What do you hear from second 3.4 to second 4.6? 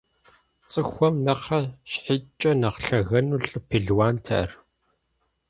лӀы пелуант ар.